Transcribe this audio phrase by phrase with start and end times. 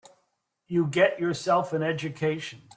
[0.65, 2.63] You get yourself an education.